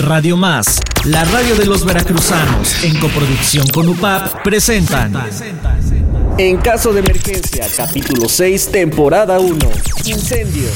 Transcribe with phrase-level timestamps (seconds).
[0.00, 5.12] Radio Más, la radio de los veracruzanos, en coproducción con UPAP, presentan.
[6.38, 9.58] En caso de emergencia, capítulo 6, temporada 1.
[10.06, 10.68] Incendio.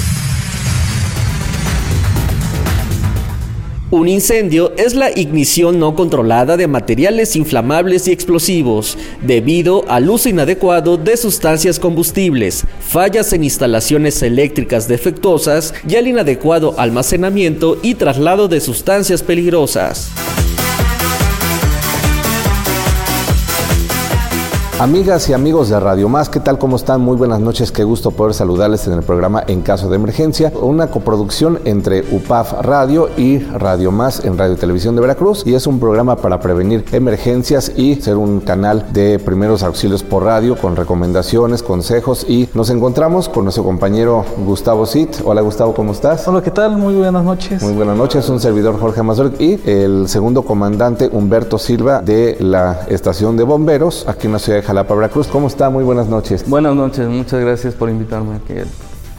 [3.94, 10.28] Un incendio es la ignición no controlada de materiales inflamables y explosivos, debido al uso
[10.28, 18.48] inadecuado de sustancias combustibles, fallas en instalaciones eléctricas defectuosas y al inadecuado almacenamiento y traslado
[18.48, 20.10] de sustancias peligrosas.
[24.80, 26.58] Amigas y amigos de Radio Más, ¿qué tal?
[26.58, 27.00] ¿Cómo están?
[27.00, 30.88] Muy buenas noches, qué gusto poder saludarles en el programa En Caso de Emergencia, una
[30.88, 35.78] coproducción entre UPAF Radio y Radio Más en Radio Televisión de Veracruz y es un
[35.78, 41.62] programa para prevenir emergencias y ser un canal de primeros auxilios por radio con recomendaciones,
[41.62, 45.18] consejos y nos encontramos con nuestro compañero Gustavo Sit.
[45.24, 46.26] Hola Gustavo, ¿cómo estás?
[46.26, 46.76] Hola, ¿qué tal?
[46.76, 47.62] Muy buenas noches.
[47.62, 52.80] Muy buenas noches, un servidor Jorge Mazor y el segundo comandante Humberto Silva de la
[52.88, 55.28] estación de bomberos aquí en la ciudad Jalapa, Veracruz.
[55.28, 55.70] ¿Cómo está?
[55.70, 56.48] Muy buenas noches.
[56.48, 58.54] Buenas noches, muchas gracias por invitarme aquí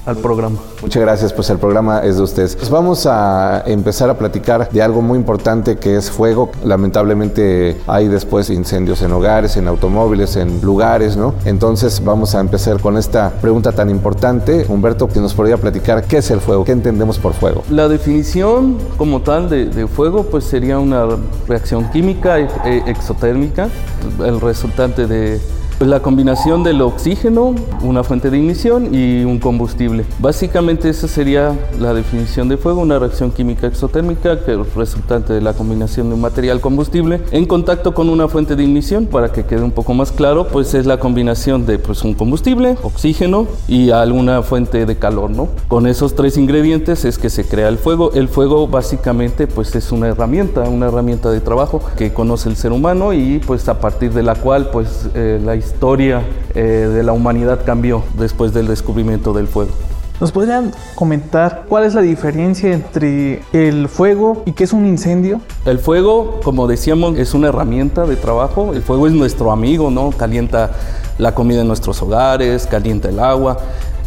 [0.06, 0.58] al programa.
[0.82, 2.56] Muchas gracias, pues el programa es de ustedes.
[2.56, 6.52] Pues vamos a empezar a platicar de algo muy importante que es fuego.
[6.64, 11.34] Lamentablemente hay después incendios en hogares, en automóviles, en lugares, ¿no?
[11.46, 14.66] Entonces vamos a empezar con esta pregunta tan importante.
[14.70, 17.64] Humberto, que nos podría platicar qué es el fuego, qué entendemos por fuego.
[17.70, 21.06] La definición como tal de, de fuego pues sería una
[21.48, 23.70] reacción química e- e- exotérmica,
[24.24, 25.40] el resultante de
[25.80, 30.06] la combinación del oxígeno, una fuente de ignición y un combustible.
[30.20, 35.42] Básicamente esa sería la definición de fuego, una reacción química exotérmica que es resultante de
[35.42, 39.06] la combinación de un material combustible en contacto con una fuente de ignición.
[39.06, 42.78] Para que quede un poco más claro, pues es la combinación de pues, un combustible,
[42.82, 45.50] oxígeno y alguna fuente de calor, ¿no?
[45.68, 48.12] Con esos tres ingredientes es que se crea el fuego.
[48.14, 52.72] El fuego básicamente pues es una herramienta, una herramienta de trabajo que conoce el ser
[52.72, 56.22] humano y pues a partir de la cual pues eh, la historia
[56.54, 59.72] eh, de la humanidad cambió después del descubrimiento del fuego.
[60.22, 65.42] ¿Nos podrían comentar cuál es la diferencia entre el fuego y qué es un incendio?
[65.66, 68.74] El fuego, como decíamos, es una herramienta de trabajo.
[68.74, 70.12] El fuego es nuestro amigo, ¿no?
[70.12, 70.72] Calienta
[71.18, 73.58] la comida en nuestros hogares, calienta el agua.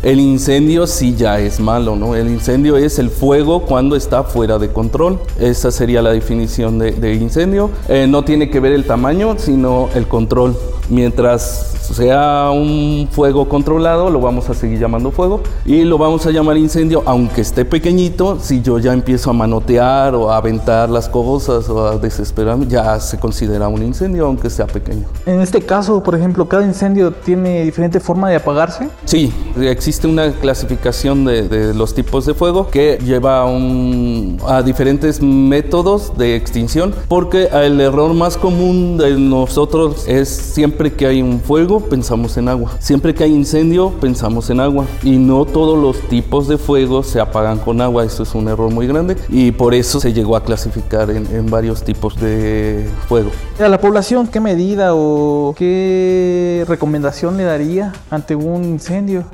[0.03, 2.15] El incendio sí ya es malo, ¿no?
[2.15, 5.19] El incendio es el fuego cuando está fuera de control.
[5.41, 7.71] Esa sería la definición de, incendio.
[7.89, 10.57] Eh, no tiene que ver el tamaño, sino el control.
[10.89, 16.31] Mientras sea un fuego controlado, lo vamos a seguir llamando fuego y lo vamos a
[16.31, 18.39] llamar incendio, aunque esté pequeñito.
[18.41, 22.99] Si yo ya empiezo a manotear o a aventar las cosas o a desesperarme, ya
[23.01, 25.05] se considera un incendio, aunque sea pequeño.
[25.27, 28.89] En este caso, por ejemplo, cada incendio tiene diferente forma de apagarse.
[29.05, 34.63] Sí, existe una clasificación de, de los tipos de fuego que lleva a, un- a
[34.63, 41.23] diferentes métodos de extinción, porque el error más común de nosotros es siempre que hay
[41.23, 42.73] un fuego, pensamos en agua.
[42.79, 44.87] Siempre que hay incendio, pensamos en agua.
[45.03, 48.73] Y no todos los tipos de fuego se apagan con agua, eso es un error
[48.73, 49.17] muy grande.
[49.29, 53.31] Y por eso se llegó a clasificar en, en varios tipos de fuego.
[53.59, 59.25] A la población, ¿qué medida o qué recomendación le daría ante un incendio?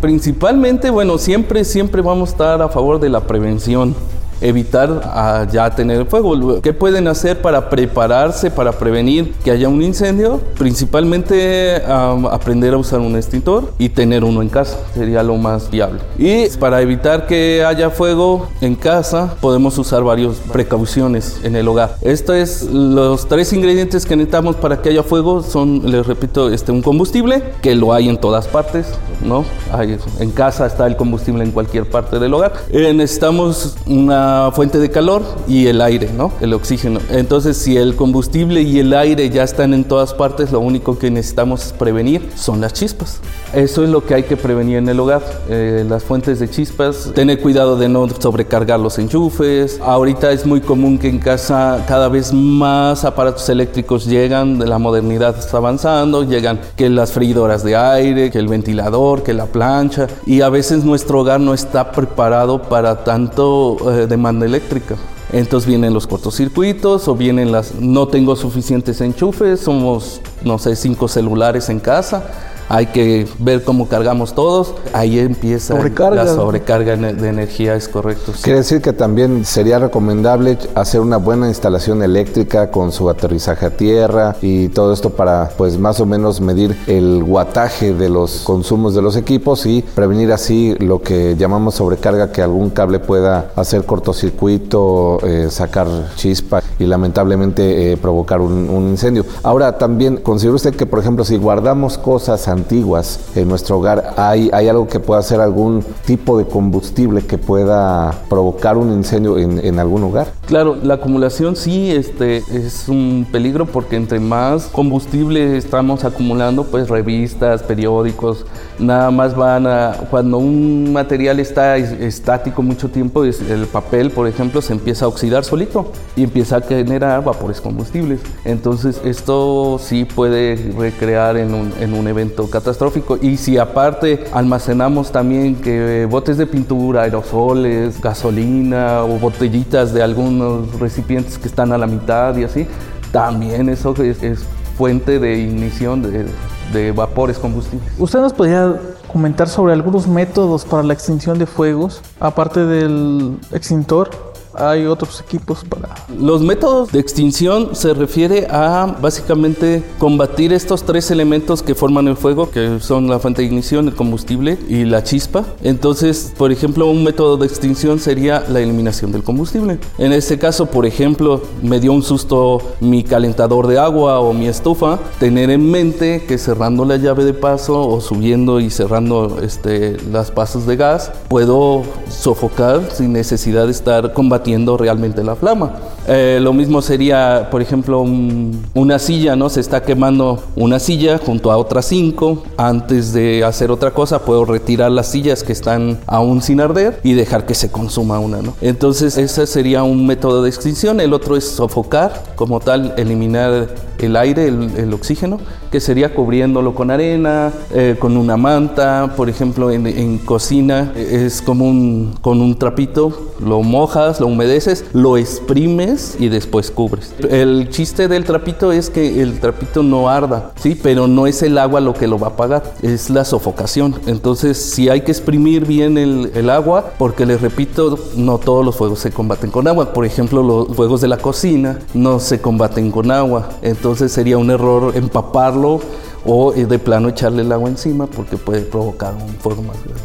[0.00, 3.94] Principalmente, bueno, siempre, siempre vamos a estar a favor de la prevención.
[4.40, 6.60] Evitar a ya tener fuego.
[6.62, 10.40] ¿Qué pueden hacer para prepararse, para prevenir que haya un incendio?
[10.58, 14.78] Principalmente am, aprender a usar un extintor y tener uno en casa.
[14.94, 16.00] Sería lo más viable.
[16.18, 21.96] Y para evitar que haya fuego en casa, podemos usar varias precauciones en el hogar.
[22.02, 25.42] Estos es los tres ingredientes que necesitamos para que haya fuego.
[25.42, 28.86] Son, les repito, este, un combustible, que lo hay en todas partes,
[29.24, 29.44] ¿no?
[29.72, 32.52] Hay- en casa está el combustible en cualquier parte del hogar.
[32.70, 36.32] Eh, necesitamos una fuente de calor y el aire, ¿no?
[36.40, 37.00] El oxígeno.
[37.10, 41.10] Entonces, si el combustible y el aire ya están en todas partes, lo único que
[41.10, 43.20] necesitamos prevenir son las chispas.
[43.54, 47.10] Eso es lo que hay que prevenir en el hogar, eh, las fuentes de chispas.
[47.14, 49.80] Tener cuidado de no sobrecargar los enchufes.
[49.82, 54.78] Ahorita es muy común que en casa cada vez más aparatos eléctricos llegan, de la
[54.78, 60.08] modernidad está avanzando, llegan que las freidoras de aire, que el ventilador, que la plancha.
[60.26, 64.96] Y a veces nuestro hogar no está preparado para tanto eh, demanda eléctrica.
[65.32, 71.06] Entonces vienen los cortocircuitos o vienen las no tengo suficientes enchufes, somos no sé cinco
[71.06, 72.24] celulares en casa
[72.68, 76.24] hay que ver cómo cargamos todos, ahí empieza Sobrecarga.
[76.24, 78.32] la sobrecarga de energía, es correcto.
[78.34, 78.42] sí.
[78.42, 83.70] Quiere decir que también sería recomendable hacer una buena instalación eléctrica con su aterrizaje a
[83.70, 88.94] tierra y todo esto para pues más o menos medir el guataje de los consumos
[88.94, 93.84] de los equipos y prevenir así lo que llamamos sobrecarga que algún cable pueda hacer
[93.84, 95.86] cortocircuito, eh, sacar
[96.16, 99.24] chispa y lamentablemente eh, provocar un, un incendio.
[99.42, 104.50] Ahora también considera usted que por ejemplo si guardamos cosas antiguas en nuestro hogar hay,
[104.52, 109.58] hay algo que pueda ser algún tipo de combustible que pueda provocar un incendio en,
[109.64, 110.28] en algún hogar.
[110.46, 116.88] Claro, la acumulación sí este, es un peligro porque entre más combustible estamos acumulando, pues
[116.88, 118.44] revistas, periódicos,
[118.78, 119.92] nada más van a...
[120.10, 125.08] Cuando un material está es- estático mucho tiempo, el papel, por ejemplo, se empieza a
[125.08, 128.20] oxidar solito y empieza a generar vapores combustibles.
[128.44, 133.18] Entonces esto sí puede recrear en un, en un evento catastrófico.
[133.20, 140.78] Y si aparte almacenamos también que botes de pintura, aerosoles, gasolina o botellitas de algunos
[140.80, 142.66] recipientes que están a la mitad y así,
[143.12, 144.44] también eso es, es
[144.76, 146.26] fuente de ignición de,
[146.72, 147.88] de vapores combustibles.
[147.98, 148.74] ¿Usted nos podría
[149.10, 152.02] comentar sobre algunos métodos para la extinción de fuegos?
[152.20, 154.10] Aparte del extintor,
[154.58, 155.94] hay otros equipos para...
[156.18, 162.16] Los métodos de extinción se refiere a básicamente combatir estos tres elementos que forman el
[162.16, 165.44] fuego, que son la fuente de ignición, el combustible y la chispa.
[165.62, 169.78] Entonces, por ejemplo, un método de extinción sería la eliminación del combustible.
[169.98, 174.48] En este caso, por ejemplo, me dio un susto mi calentador de agua o mi
[174.48, 179.96] estufa, tener en mente que cerrando la llave de paso o subiendo y cerrando este,
[180.10, 185.72] las pasos de gas, puedo sofocar sin necesidad de estar combatiendo realmente la flama.
[186.06, 189.48] Eh, lo mismo sería, por ejemplo, un- una silla, ¿no?
[189.50, 192.42] Se está quemando una silla junto a otras cinco.
[192.56, 197.12] Antes de hacer otra cosa, puedo retirar las sillas que están aún sin arder y
[197.12, 198.54] dejar que se consuma una, ¿no?
[198.60, 201.00] Entonces, ese sería un método de extinción.
[201.00, 203.68] El otro es sofocar, como tal, eliminar
[203.98, 205.38] el aire, el, oxígeno,
[205.70, 211.42] que sería cubriéndolo con arena, eh, con una manta, por ejemplo, en, cocina eh, es
[211.42, 217.14] como un, con un trapito, lo mojas, lo humedeces, lo exprimes y después cubres.
[217.30, 220.78] El chiste del trapito es que el trapito no arda, ¿sí?
[220.80, 223.94] Pero no es el agua lo que lo va a apagar, es la sofocación.
[224.06, 229.00] Entonces, sí hay que exprimir bien el, agua, porque les repito, no todos los fuegos
[229.00, 229.92] se combaten con agua.
[229.92, 233.50] Por ejemplo, los fuegos de la cocina no se combaten con agua.
[233.94, 235.80] Sería un error empaparlo
[236.24, 240.02] o eh, de plano echarle el agua encima porque puede provocar un fuego más grande.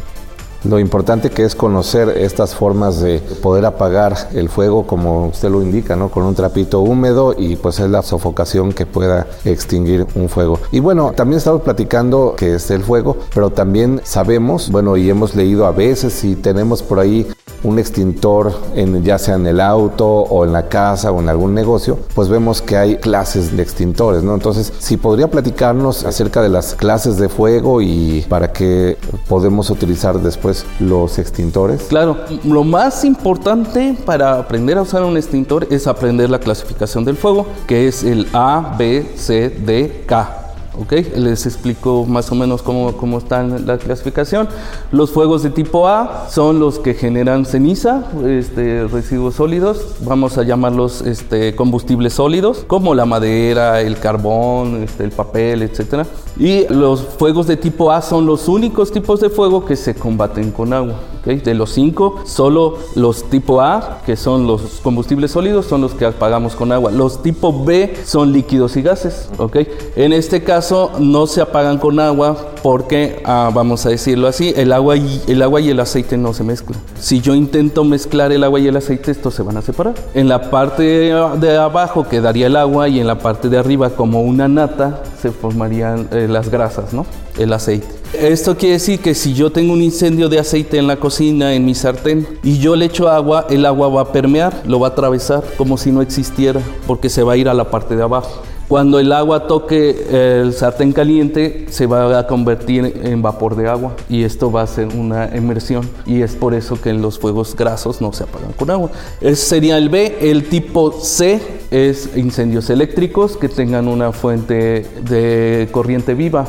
[0.64, 5.60] Lo importante que es conocer estas formas de poder apagar el fuego, como usted lo
[5.60, 6.08] indica, ¿no?
[6.08, 10.58] Con un trapito húmedo y pues es la sofocación que pueda extinguir un fuego.
[10.72, 15.34] Y bueno, también estamos platicando que es el fuego, pero también sabemos, bueno, y hemos
[15.34, 17.26] leído a veces si tenemos por ahí
[17.64, 21.54] un extintor, en, ya sea en el auto o en la casa o en algún
[21.54, 24.34] negocio, pues vemos que hay clases de extintores, ¿no?
[24.34, 28.96] Entonces, si podría platicarnos acerca de las clases de fuego y para que
[29.28, 31.82] podemos utilizar después los extintores.
[31.88, 37.16] Claro, lo más importante para aprender a usar un extintor es aprender la clasificación del
[37.16, 40.43] fuego, que es el A, B, C, D, K.
[40.80, 40.92] ¿Ok?
[41.16, 44.48] Les explico más o menos cómo, cómo está la clasificación.
[44.90, 50.42] Los fuegos de tipo A son los que generan ceniza, este, residuos sólidos, vamos a
[50.42, 56.06] llamarlos este, combustibles sólidos, como la madera, el carbón, este, el papel, etc.
[56.38, 60.50] Y los fuegos de tipo A son los únicos tipos de fuego que se combaten
[60.50, 60.94] con agua.
[61.24, 66.04] De los cinco, solo los tipo A, que son los combustibles sólidos, son los que
[66.04, 66.90] apagamos con agua.
[66.90, 69.30] Los tipo B son líquidos y gases.
[69.38, 69.56] ¿ok?
[69.96, 70.63] En este caso
[70.98, 75.42] no se apagan con agua porque, ah, vamos a decirlo así, el agua, y, el
[75.42, 76.80] agua y el aceite no se mezclan.
[76.98, 79.94] Si yo intento mezclar el agua y el aceite, estos se van a separar.
[80.14, 84.22] En la parte de abajo quedaría el agua y en la parte de arriba, como
[84.22, 87.04] una nata, se formarían eh, las grasas, ¿no?
[87.36, 87.88] El aceite.
[88.18, 91.64] Esto quiere decir que si yo tengo un incendio de aceite en la cocina, en
[91.64, 94.90] mi sartén, y yo le echo agua, el agua va a permear, lo va a
[94.90, 98.42] atravesar como si no existiera, porque se va a ir a la parte de abajo.
[98.74, 103.94] Cuando el agua toque el sartén caliente, se va a convertir en vapor de agua
[104.08, 108.00] y esto va a ser una emersión y es por eso que los fuegos grasos
[108.00, 108.90] no se apagan con agua.
[109.20, 110.18] Ese sería el B.
[110.20, 111.40] El tipo C
[111.70, 116.48] es incendios eléctricos que tengan una fuente de corriente viva.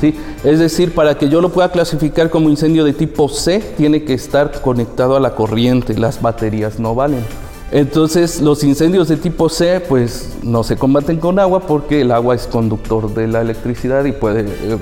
[0.00, 0.14] ¿sí?
[0.44, 4.14] Es decir, para que yo lo pueda clasificar como incendio de tipo C, tiene que
[4.14, 5.98] estar conectado a la corriente.
[5.98, 7.24] Las baterías no valen.
[7.70, 12.34] Entonces los incendios de tipo C pues no se combaten con agua porque el agua
[12.34, 14.76] es conductor de la electricidad y puede eh,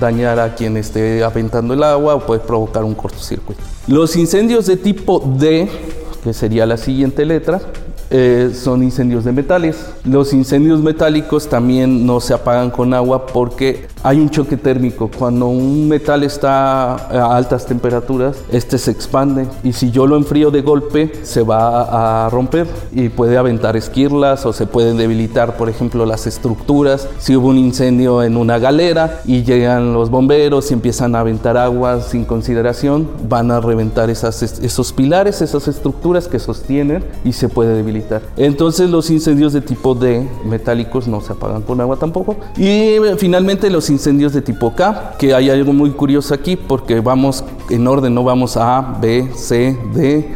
[0.00, 3.60] dañar a quien esté aventando el agua o puede provocar un cortocircuito.
[3.86, 5.68] Los incendios de tipo D,
[6.24, 7.60] que sería la siguiente letra,
[8.10, 9.76] eh, son incendios de metales.
[10.04, 15.10] Los incendios metálicos también no se apagan con agua porque hay un choque térmico.
[15.18, 20.50] Cuando un metal está a altas temperaturas, este se expande y si yo lo enfrío
[20.50, 25.68] de golpe, se va a romper y puede aventar esquirlas o se pueden debilitar, por
[25.68, 27.08] ejemplo, las estructuras.
[27.18, 31.56] Si hubo un incendio en una galera y llegan los bomberos y empiezan a aventar
[31.56, 37.48] agua sin consideración, van a reventar esas, esos pilares, esas estructuras que sostienen y se
[37.48, 38.22] puede debilitar.
[38.36, 42.36] Entonces los incendios de tipo D metálicos no se apagan con agua tampoco.
[42.56, 47.44] Y finalmente los incendios de tipo K, que hay algo muy curioso aquí porque vamos
[47.70, 50.34] en orden, no vamos A, B, C, D.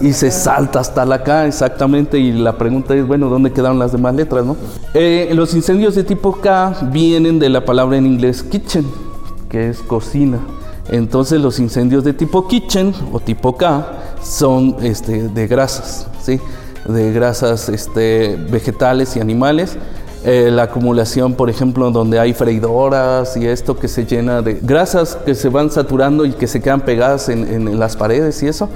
[0.00, 2.18] y se salta hasta la K, exactamente.
[2.18, 4.56] Y la pregunta es, bueno, ¿dónde quedaron las demás letras, no?
[4.94, 8.86] Eh, los incendios de tipo K vienen de la palabra en inglés kitchen,
[9.48, 10.38] que es cocina.
[10.88, 13.86] Entonces los incendios de tipo kitchen o tipo K
[14.22, 16.40] son este, de grasas, ¿sí?
[16.86, 19.76] De grasas este, vegetales y animales.
[20.28, 25.14] Eh, la acumulación, por ejemplo, donde hay freidoras y esto que se llena de grasas
[25.24, 28.68] que se van saturando y que se quedan pegadas en, en las paredes y eso.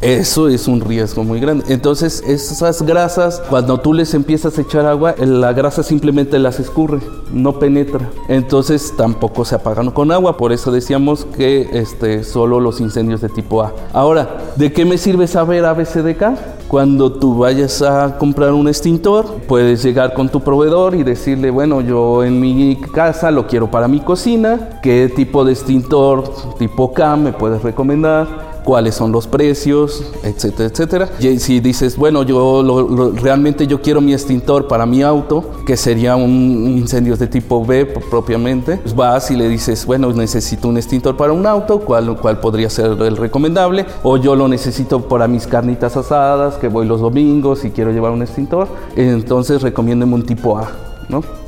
[0.00, 1.64] Eso es un riesgo muy grande.
[1.68, 7.00] Entonces, esas grasas, cuando tú les empiezas a echar agua, la grasa simplemente las escurre,
[7.32, 8.10] no penetra.
[8.28, 10.36] Entonces, tampoco se apagan con agua.
[10.36, 13.72] Por eso decíamos que este, solo los incendios de tipo A.
[13.92, 16.64] Ahora, ¿de qué me sirve saber ABCDK?
[16.68, 21.80] Cuando tú vayas a comprar un extintor, puedes llegar con tu proveedor y decirle, bueno,
[21.80, 26.24] yo en mi casa lo quiero para mi cocina, ¿qué tipo de extintor
[26.58, 28.53] tipo K me puedes recomendar?
[28.64, 31.10] Cuáles son los precios, etcétera, etcétera.
[31.20, 36.16] Y si dices, bueno, yo realmente yo quiero mi extintor para mi auto, que sería
[36.16, 41.16] un incendio de tipo B propiamente, pues vas y le dices, bueno, necesito un extintor
[41.16, 43.86] para un auto, ¿cuál, cuál podría ser el recomendable?
[44.02, 48.12] O yo lo necesito para mis carnitas asadas, que voy los domingos y quiero llevar
[48.12, 50.70] un extintor, entonces recomiéndeme un tipo A,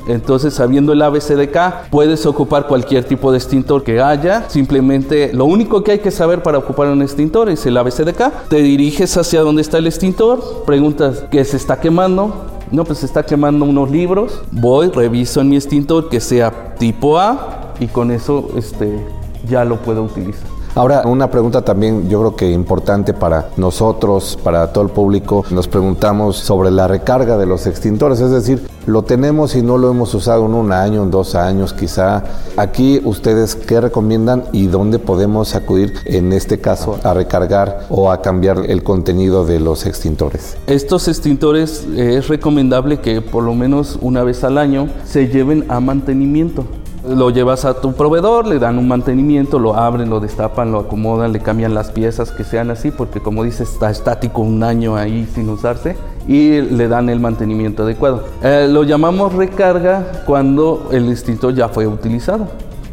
[0.06, 4.48] Entonces, sabiendo el ABCDK, puedes ocupar cualquier tipo de extintor que haya.
[4.48, 8.48] Simplemente lo único que hay que saber para ocupar un extintor es el ABCDK.
[8.48, 12.46] Te diriges hacia donde está el extintor, preguntas qué se está quemando.
[12.70, 14.42] No, pues se está quemando unos libros.
[14.50, 19.06] Voy, reviso en mi extintor que sea tipo A y con eso este,
[19.48, 20.55] ya lo puedo utilizar.
[20.76, 25.68] Ahora, una pregunta también yo creo que importante para nosotros, para todo el público, nos
[25.68, 30.12] preguntamos sobre la recarga de los extintores, es decir, lo tenemos y no lo hemos
[30.12, 32.24] usado en un año, en dos años quizá.
[32.58, 38.20] Aquí ustedes qué recomiendan y dónde podemos acudir en este caso a recargar o a
[38.20, 40.58] cambiar el contenido de los extintores.
[40.66, 45.64] Estos extintores eh, es recomendable que por lo menos una vez al año se lleven
[45.70, 46.66] a mantenimiento
[47.08, 51.32] lo llevas a tu proveedor, le dan un mantenimiento, lo abren, lo destapan, lo acomodan,
[51.32, 55.28] le cambian las piezas que sean así, porque como dices, está estático un año ahí
[55.34, 55.96] sin usarse,
[56.26, 58.24] y le dan el mantenimiento adecuado.
[58.42, 62.48] Eh, lo llamamos recarga cuando el extintor ya fue utilizado.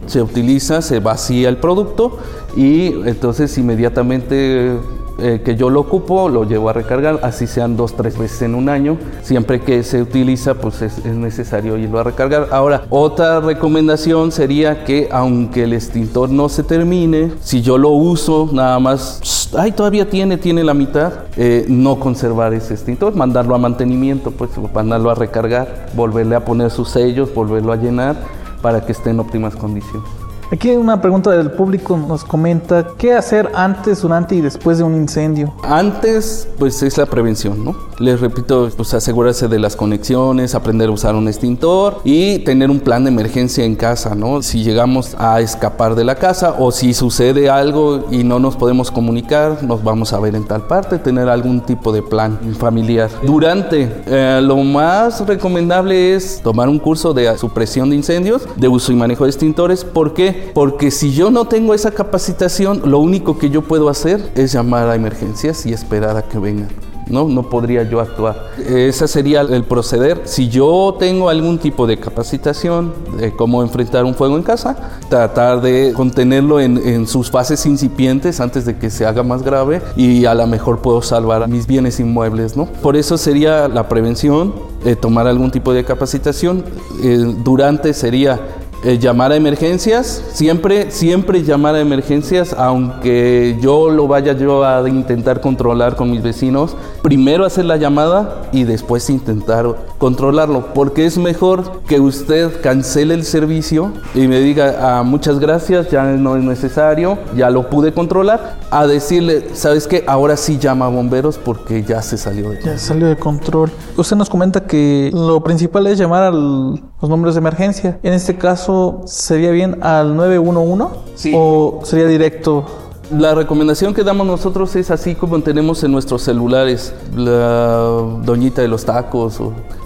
[0.05, 2.17] Se utiliza, se vacía el producto
[2.57, 4.77] y entonces inmediatamente
[5.19, 8.55] eh, que yo lo ocupo, lo llevo a recargar, así sean dos, tres veces en
[8.55, 8.97] un año.
[9.21, 12.47] Siempre que se utiliza, pues es, necesario irlo a recargar.
[12.51, 18.49] Ahora, otra recomendación sería que aunque el extintor no se termine, si yo lo uso
[18.51, 23.59] nada más, ay, todavía tiene, tiene la mitad, eh, no conservar ese extintor, mandarlo a
[23.59, 28.15] mantenimiento, pues mandarlo a recargar, volverle a poner sus sellos, volverlo a llenar
[28.61, 30.22] para que esté en óptimas condiciones.
[30.53, 34.93] Aquí una pregunta del público nos comenta, ¿qué hacer antes, durante y después de un
[34.93, 35.51] incendio?
[35.63, 37.75] Antes, pues es la prevención, ¿no?
[37.97, 42.81] Les repito, pues asegurarse de las conexiones, aprender a usar un extintor y tener un
[42.81, 44.43] plan de emergencia en casa, ¿no?
[44.43, 48.91] Si llegamos a escapar de la casa o si sucede algo y no nos podemos
[48.91, 53.09] comunicar, nos vamos a ver en tal parte, tener algún tipo de plan familiar.
[53.23, 58.91] Durante, eh, lo más recomendable es tomar un curso de supresión de incendios, de uso
[58.91, 60.42] y manejo de extintores, ¿por qué?
[60.53, 64.89] Porque si yo no tengo esa capacitación, lo único que yo puedo hacer es llamar
[64.89, 66.69] a emergencias y esperar a que vengan.
[67.07, 67.27] ¿no?
[67.27, 68.51] No podría yo actuar.
[68.57, 70.21] Ese sería el proceder.
[70.25, 75.61] Si yo tengo algún tipo de capacitación de cómo enfrentar un fuego en casa, tratar
[75.61, 76.73] de contenerlo en,
[77.07, 81.01] sus fases incipientes antes de que se haga más grave y a lo mejor puedo
[81.01, 82.65] salvar mis bienes inmuebles, ¿no?
[82.65, 84.53] Por eso sería la prevención,
[84.85, 86.63] eh, tomar algún tipo de capacitación.
[87.03, 88.39] Eh, durante sería
[88.83, 94.87] eh, llamar a emergencias, siempre, siempre llamar a emergencias, aunque yo lo vaya yo a
[94.89, 99.65] intentar controlar con mis vecinos, primero hacer la llamada y después intentar
[99.97, 105.89] controlarlo, porque es mejor que usted cancele el servicio y me diga ah, muchas gracias,
[105.89, 110.03] ya no es necesario, ya lo pude controlar, a decirle, ¿sabes qué?
[110.07, 112.73] Ahora sí llama a bomberos porque ya se salió de control.
[112.73, 113.71] Ya salió de control.
[113.95, 117.99] Usted nos comenta que lo principal es llamar a los números de emergencia.
[118.03, 118.72] En este caso,
[119.05, 120.99] ¿sería bien al 911?
[121.15, 121.33] Sí.
[121.35, 122.65] ¿O sería directo
[123.11, 128.67] la recomendación que damos nosotros es así como tenemos en nuestros celulares, la doñita de
[128.67, 129.39] los tacos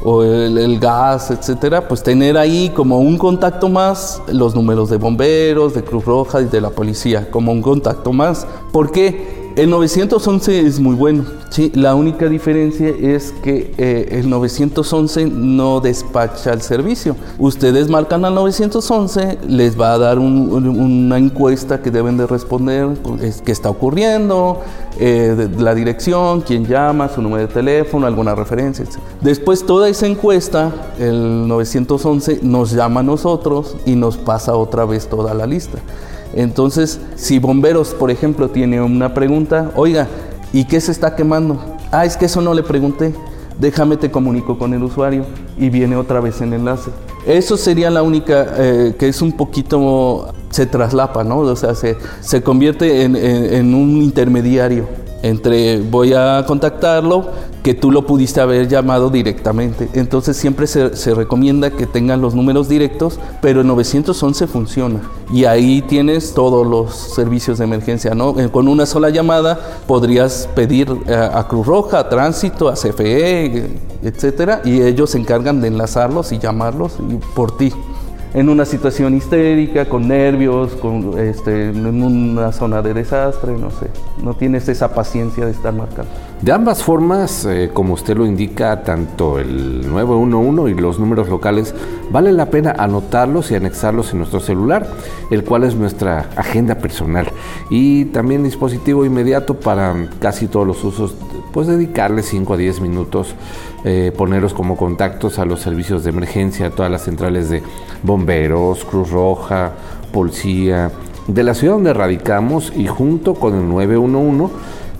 [0.03, 5.73] o, el, gas, etcétera, pues tener ahí como un contacto más los números de bomberos,
[5.73, 8.47] de Cruz Roja y de la policía, como un contacto más.
[8.71, 9.46] ¿Por qué?
[9.57, 11.25] El 911 es muy bueno.
[11.73, 17.15] La única diferencia es que eh, el 911 no despacha el servicio.
[17.39, 23.41] Ustedes marcan al 911, les va a dar una encuesta que deben de responder, es,
[23.41, 24.61] qué está ocurriendo,
[24.99, 28.97] eh, la dirección, quién llama, su número de teléfono, alguna referencia, etc.
[29.21, 35.07] Después toda esa encuesta, el 911 nos llama a nosotros y nos pasa otra vez
[35.07, 35.79] toda la lista.
[36.33, 40.07] Entonces, si bomberos, por ejemplo, tiene una pregunta, oiga,
[40.53, 41.59] ¿y qué se está quemando?
[41.91, 43.13] Ah, es que eso no le pregunté.
[43.59, 45.25] Déjame te comunico con el usuario
[45.57, 46.91] y viene otra vez el enlace.
[47.25, 51.39] Eso sería la única eh, que es un poquito, se traslapa, ¿no?
[51.39, 54.85] O sea, se, se convierte en un intermediario
[55.21, 57.25] entre voy a contactarlo,
[57.67, 59.89] que tú lo pudiste haber llamado directamente.
[59.91, 65.01] Entonces siempre se, recomienda que tengan los números directos, pero el 911 funciona.
[65.33, 68.39] Y ahí tienes todos los servicios de emergencia, ¿no?
[68.39, 73.69] Eh, con una sola llamada podrías pedir a, a Cruz Roja, a Tránsito, a CFE,
[74.01, 76.93] etcétera, y ellos se encargan de enlazarlos y llamarlos
[77.35, 77.73] por ti
[78.33, 83.87] en una situación histérica, con nervios, con, este, en una zona de desastre, no sé.
[84.23, 86.11] No tienes esa paciencia de estar marcando.
[86.41, 91.73] De ambas formas, eh, como usted lo indica, tanto el 911 y los números locales,
[92.11, 94.87] vale la pena anotarlos y anexarlos en nuestro celular,
[95.31, 97.27] el cual es nuestra agenda personal.
[97.71, 101.15] Y también dispositivo inmediato para casi todos los usos,
[101.51, 103.33] pues dedicarle 5 a 10 minutos,
[103.83, 107.63] eh, ponerlos como contactos a los servicios de emergencia, a todas las centrales de
[108.03, 109.71] bomberos, Cruz Roja,
[110.13, 110.91] policía,
[111.27, 114.53] de la ciudad donde radicamos y junto con el 911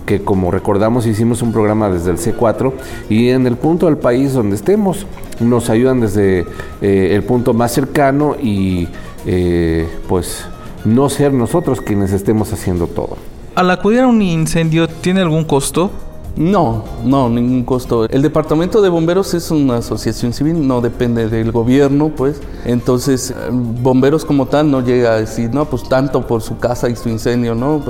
[0.08, 2.72] que como recordamos hicimos un programa desde el C4
[3.10, 5.04] y en el punto del país donde estemos
[5.38, 6.46] nos ayudan desde
[6.80, 8.88] eh, el punto más cercano y
[9.26, 10.46] eh, pues
[10.86, 13.18] no ser nosotros quienes estemos haciendo todo.
[13.54, 15.90] Al acudir a un incendio, ¿tiene algún costo?
[16.36, 18.08] No, no, ningún costo.
[18.08, 22.40] El departamento de bomberos es una asociación civil, no depende del gobierno, pues.
[22.64, 26.96] Entonces, bomberos como tal no llega a decir, no, pues tanto por su casa y
[26.96, 27.82] su incendio, ¿no?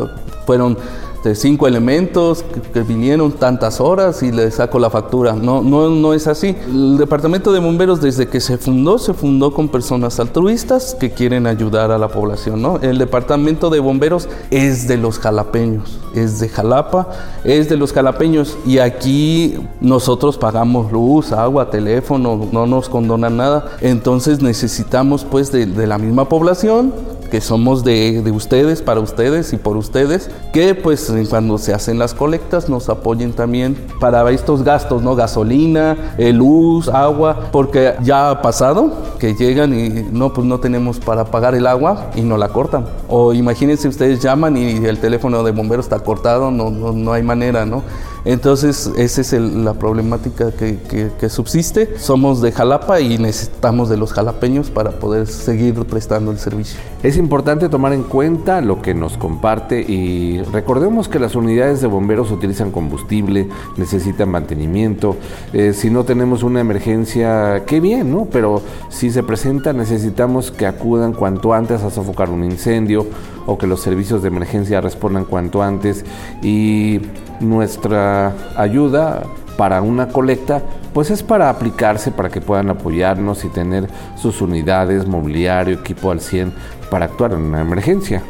[0.47, 0.79] Fueron
[1.25, 5.35] de cinco elementos que, vinieron tantas horas y le saco la factura.
[5.35, 6.57] No, no, no es así.
[6.67, 11.47] El departamento de bomberos desde que se fundó, se fundó con personas altruistas que quieren
[11.47, 12.63] ayudar a la población.
[12.63, 12.79] ¿no?
[12.81, 17.09] El departamento de bomberos es de los jalapeños, es de Jalapa,
[17.45, 23.73] es de los jalapeños y aquí nosotros pagamos luz, agua, teléfono, no nos condonan nada.
[23.81, 26.93] Entonces necesitamos pues de, de la misma población
[27.31, 31.99] que somos de, de, ustedes, para ustedes y por ustedes, que pues cuando se hacen
[31.99, 35.15] las colectas nos apoyen también para estos gastos, ¿no?
[35.15, 40.99] Gasolina, eh, luz, agua, porque ya ha pasado que llegan y no, pues no tenemos
[40.99, 42.87] para pagar el agua y no la cortan.
[43.09, 47.23] O imagínense ustedes llaman y el teléfono de bomberos está cortado, no, no, no hay
[47.23, 47.83] manera, ¿no?
[48.29, 51.99] Entonces, esa es la problemática que, subsiste.
[51.99, 56.79] Somos de Jalapa y necesitamos de los jalapeños para poder seguir prestando el servicio.
[57.03, 61.87] Es importante tomar en cuenta lo que nos comparte y recordemos que las unidades de
[61.87, 65.17] bomberos utilizan combustible, necesitan mantenimiento.
[65.55, 68.27] Eh, si no tenemos una emergencia, qué bien, ¿no?
[68.31, 68.61] Pero
[68.91, 73.07] si se presenta, necesitamos que acudan cuanto antes a sofocar un incendio
[73.47, 76.05] o que los servicios de emergencia respondan cuanto antes
[76.43, 77.01] y
[77.41, 79.25] nuestra ayuda
[79.57, 80.63] para una colecta,
[80.95, 86.21] pues es para aplicarse, para que puedan apoyarnos y tener sus unidades, mobiliario, equipo al
[86.21, 86.53] 100
[86.91, 88.23] para actuar en una emergencia.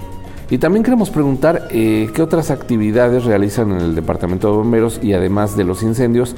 [0.50, 5.12] Y también queremos preguntar eh, qué otras actividades realizan en el Departamento de Bomberos y
[5.12, 6.34] además de los incendios,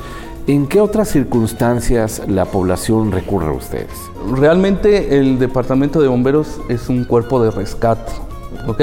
[0.49, 3.93] ¿en qué otras circunstancias la población recurre a ustedes?
[4.33, 8.11] Realmente el Departamento de Bomberos es un cuerpo de rescate,
[8.67, 8.83] ¿ok?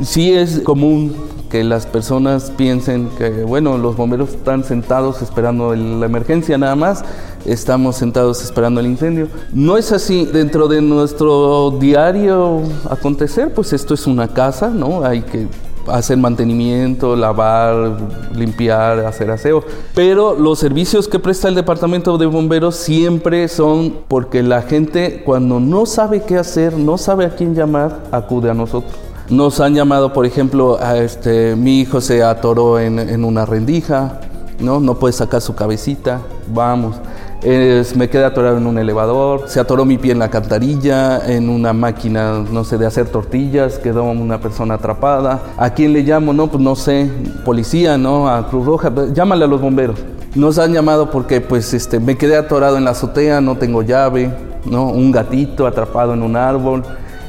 [0.00, 1.14] Sí es común
[1.52, 7.04] que las personas piensen que, bueno, los bomberos están sentados esperando la emergencia nada más,
[7.44, 9.28] estamos sentados esperando el incendio.
[9.52, 10.24] No es así.
[10.24, 15.04] Dentro de nuestro diario acontecer, pues esto es una casa, ¿no?
[15.04, 15.46] Hay que
[15.88, 17.98] hacer mantenimiento, lavar,
[18.34, 19.62] limpiar, hacer aseo.
[19.94, 25.60] Pero los servicios que presta el departamento de bomberos siempre son porque la gente cuando
[25.60, 29.11] no sabe qué hacer, no sabe a quién llamar, acude a nosotros.
[29.32, 34.20] Nos han llamado, por ejemplo, a este, mi hijo se atoró en, una rendija,
[34.60, 34.78] ¿no?
[34.78, 36.96] no puede sacar su cabecita, vamos.
[37.42, 41.72] me quedé atorado en un elevador, se atoró mi pie en la cantarilla, en una
[41.72, 45.40] máquina, no sé, de hacer tortillas, quedó una persona atrapada.
[45.56, 46.34] ¿A quién le llamo?
[46.34, 47.10] No, pues no sé,
[47.42, 48.28] policía, ¿no?
[48.28, 49.98] A Cruz Roja, llámale a los bomberos.
[50.34, 54.30] Nos han llamado porque pues este, me quedé atorado en la azotea, no tengo llave,
[54.66, 54.90] ¿no?
[54.90, 56.84] Un gatito atrapado en un árbol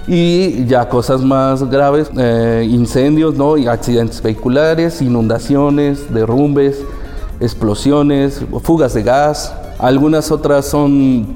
[0.07, 3.55] y ya cosas más graves, eh, incendios, ¿no?
[3.69, 6.81] Accidentes vehiculares, inundaciones, derrumbes,
[7.39, 9.53] explosiones, fugas de gas.
[9.79, 11.27] Algunas otras son,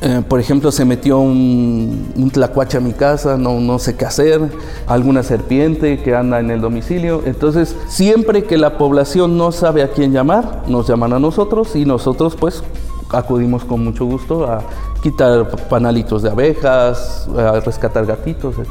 [0.00, 4.06] eh, por ejemplo, se metió un, un, tlacuache a mi casa, no, no sé qué
[4.06, 4.40] hacer,
[4.86, 7.22] alguna serpiente que anda en el domicilio.
[7.26, 11.84] Entonces, siempre que la población no sabe a quién llamar, nos llaman a nosotros y
[11.84, 12.62] nosotros pues
[13.10, 14.62] acudimos con mucho gusto a
[15.02, 18.68] quitar panalitos de abejas, a rescatar gatitos, etc.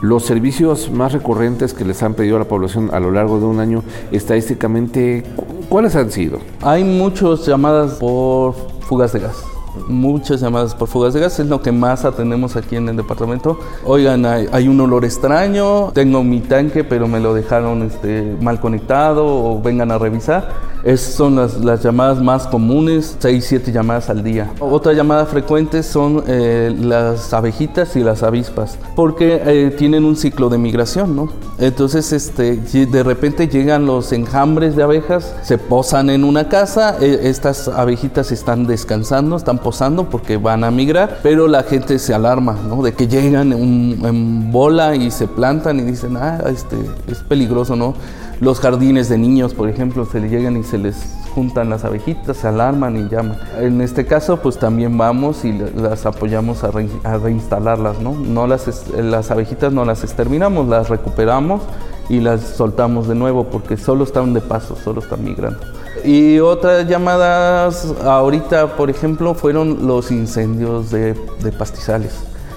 [0.00, 3.46] Los servicios más recurrentes que les han pedido a la población a lo largo de
[3.46, 3.82] un año,
[4.12, 5.24] estadísticamente,
[5.68, 6.38] ¿cuáles han sido?
[6.62, 9.44] Hay muchas llamadas por fugas de gas
[9.88, 13.58] muchas llamadas por fugas de gas, es lo que más atendemos aquí en el departamento.
[13.84, 19.26] Oigan, hay, un olor extraño, tengo mi tanque, pero me lo dejaron este, mal conectado
[19.26, 20.73] o vengan a revisar.
[20.84, 24.52] Esas son las, llamadas más comunes, 6, 7 llamadas al día.
[24.60, 30.50] Otra llamada frecuente son eh, las abejitas y las avispas, porque eh, tienen un ciclo
[30.50, 31.30] de migración, ¿no?
[31.58, 37.30] Entonces, este, de repente llegan los enjambres de abejas, se posan en una casa, e,
[37.30, 42.58] estas abejitas están descansando, están posando porque van a migrar, pero la gente se alarma,
[42.68, 42.82] ¿no?
[42.82, 46.76] De que llegan en, bola y se plantan y dicen, ah, este,
[47.08, 47.94] es peligroso, ¿no?
[48.40, 50.96] Los jardines de niños, por ejemplo, se le llegan y se les
[51.34, 53.38] juntan las abejitas, se alarman y llaman.
[53.58, 58.12] En este caso, pues también vamos y las apoyamos a, reinstalarlas, ¿no?
[58.12, 61.62] no las, las abejitas no las exterminamos, las recuperamos
[62.08, 65.60] y las soltamos de nuevo porque solo están de paso, solo están migrando.
[66.04, 71.14] Y otras llamadas ahorita, por ejemplo, fueron los incendios de,
[71.58, 72.12] pastizales.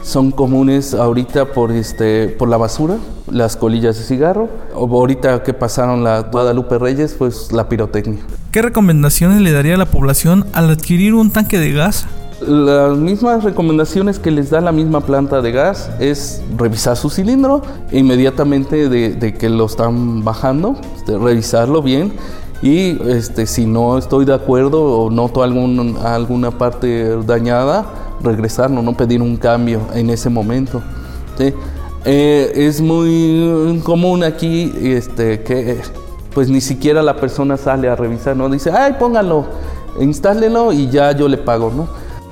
[0.07, 2.95] Son comunes ahorita por, este, por la basura,
[3.29, 4.47] las colillas de cigarro.
[4.73, 8.21] Ahorita que pasaron la Guadalupe Reyes, pues la pirotecnia.
[8.53, 12.07] ¿Qué recomendaciones le daría a la población al adquirir un tanque de gas?
[12.39, 17.61] Las mismas recomendaciones que les da la misma planta de gas es revisar su cilindro
[17.91, 22.13] inmediatamente de, que lo están bajando, este, revisarlo bien
[22.61, 28.95] y este, si no estoy de acuerdo o noto algún, alguna parte dañada, regresarlo, no
[28.95, 30.81] pedir un cambio en ese momento.
[32.05, 35.81] Eh, es muy común aquí este, que
[36.33, 38.49] pues ni siquiera la persona sale a revisar, ¿no?
[38.49, 39.45] Dice, ay, póngalo,
[39.99, 41.87] instálelo y ya yo le pago, ¿no?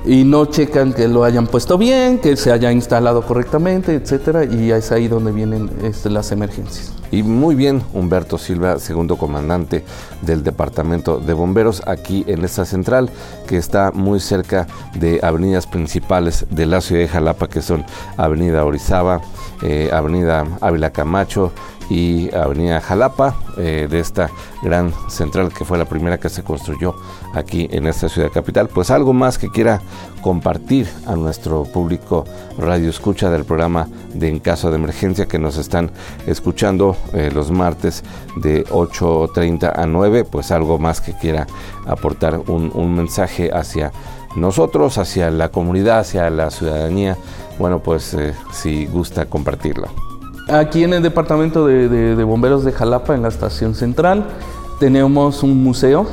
[0.05, 4.71] Y no checan que lo hayan puesto bien, que se haya instalado correctamente, etcétera, y
[4.71, 6.93] es ahí donde vienen este, las emergencias.
[7.11, 9.85] Y muy bien, Humberto Silva, segundo comandante
[10.21, 13.09] del Departamento de Bomberos, aquí en esta central,
[13.47, 17.85] que está muy cerca de avenidas principales de la ciudad de Jalapa, que son
[18.17, 19.21] Avenida Orizaba,
[19.61, 21.51] eh, Avenida Ávila Camacho,
[21.89, 24.29] y Avenida Jalapa, eh, de esta
[24.63, 26.95] gran central que fue la primera que se construyó
[27.33, 28.67] aquí en esta ciudad capital.
[28.67, 29.81] Pues algo más que quiera
[30.21, 32.25] compartir a nuestro público
[32.57, 35.91] radio escucha del programa de En caso de emergencia que nos están
[36.25, 38.03] escuchando eh, los martes
[38.37, 41.45] de 8.30 a 9, pues algo más que quiera
[41.85, 43.91] aportar un, mensaje hacia
[44.35, 47.17] nosotros, hacia la comunidad, hacia la ciudadanía.
[47.59, 50.04] Bueno, pues eh, si gusta compartirlo.
[50.47, 54.25] Aquí en el departamento de, bomberos de Jalapa, en la estación central,
[54.79, 56.05] tenemos un museo.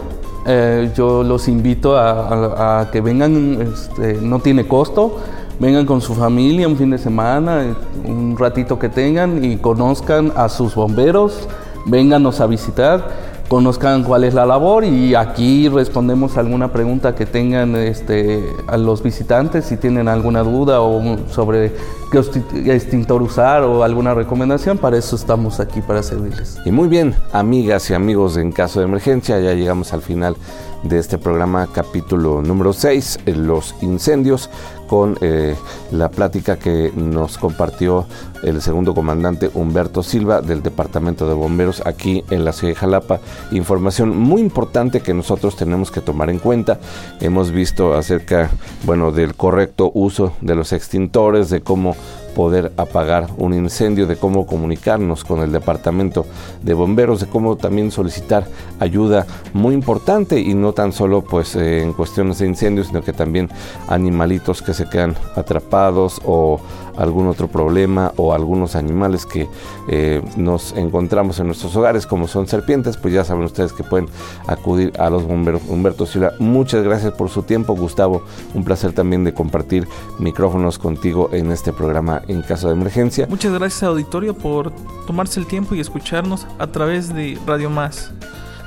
[0.47, 5.19] Eh, yo los invito a, que vengan, este, no tiene costo,
[5.61, 10.49] vengan con su familia un fin de semana, un ratito que tengan y conozcan a
[10.49, 11.47] sus bomberos,
[11.85, 13.22] vénganos a visitar
[13.53, 19.03] conozcan cuál es la labor y aquí respondemos alguna pregunta que tengan este, a los
[19.03, 21.71] visitantes si tienen alguna duda o sobre
[22.11, 26.57] qué extintor usar o alguna recomendación, para eso estamos aquí para servirles.
[26.65, 30.35] Y muy bien, amigas y amigos, en caso de emergencia ya llegamos al final
[30.83, 34.49] de este programa, capítulo número 6, los incendios,
[34.93, 35.57] con eh,
[35.91, 38.05] la plática que nos compartió
[38.43, 43.21] el segundo comandante Humberto Silva del Departamento de Bomberos aquí en la ciudad de Jalapa.
[43.53, 46.79] Información muy importante que nosotros tenemos que tomar en cuenta.
[47.23, 48.51] Hemos visto acerca,
[48.85, 51.97] bueno, del correcto uso de los extintores, de cómo
[52.35, 56.27] poder apagar un incendio, de cómo comunicarnos con el departamento
[56.63, 58.47] de bomberos, de cómo también solicitar
[58.81, 63.13] ayuda muy importante y no tan solo pues eh, en cuestiones de incendios, sino que
[63.13, 63.49] también
[63.89, 66.61] animalitos que se quedan atrapados o
[66.97, 69.49] algún otro problema o algunos animales que
[69.89, 74.09] eh, nos encontramos en nuestros hogares como son serpientes, pues ya saben ustedes que pueden
[74.47, 75.63] acudir a los bomberos.
[75.69, 78.23] Humberto Silva, muchas gracias por su tiempo, Gustavo,
[78.55, 83.27] un placer también de compartir micrófonos contigo en este programa en caso de emergencia.
[83.29, 84.73] Muchas gracias auditorio por
[85.07, 88.13] tomarse el tiempo y escucharnos a través de Radio Más.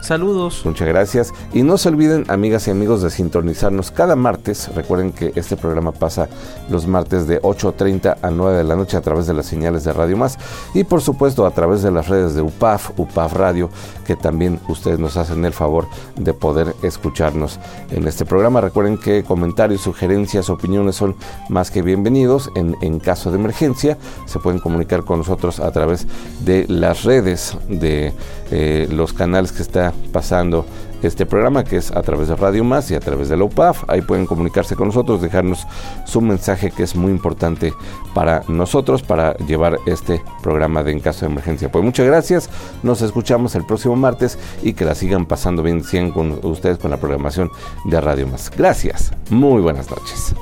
[0.05, 0.61] Saludos.
[0.65, 1.33] Muchas gracias.
[1.51, 4.69] Y no se olviden, amigas y amigos, de sintonizarnos cada martes.
[4.75, 6.29] Recuerden que este programa pasa
[6.69, 9.93] los martes de 8.30 a 9 de la noche a través de las señales de
[9.93, 10.37] Radio Más.
[10.75, 13.71] Y por supuesto a través de las redes de UPAF, UPAF Radio,
[14.05, 18.61] que también ustedes nos hacen el favor de poder escucharnos en este programa.
[18.61, 21.15] Recuerden que comentarios, sugerencias, opiniones son
[21.49, 22.51] más que bienvenidos.
[22.53, 26.05] En, caso de emergencia, se pueden comunicar con nosotros a través
[26.41, 28.13] de las redes de
[28.51, 30.65] eh, los canales que está pasando
[31.03, 33.83] este programa, que es a través de Radio Más y a través de la UPAF.
[33.87, 35.65] Ahí pueden comunicarse con nosotros, dejarnos
[36.05, 37.73] su mensaje que es muy importante
[38.13, 41.71] para nosotros para llevar este programa de En Caso de Emergencia.
[41.71, 42.49] Pues muchas gracias,
[42.83, 46.91] nos escuchamos el próximo martes y que la sigan pasando bien 100 con ustedes con
[46.91, 47.49] la programación
[47.85, 48.51] de Radio Más.
[48.55, 50.35] Gracias, muy buenas noches.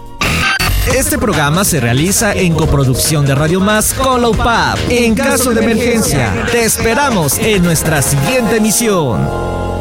[0.91, 4.78] Este programa se realiza en coproducción de Radio Más con la UPAP.
[4.89, 9.73] En caso de emergencia, te esperamos en nuestra siguiente emisión.